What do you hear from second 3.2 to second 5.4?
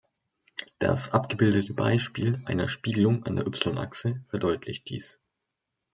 an der Y-Achse verdeutlicht dies.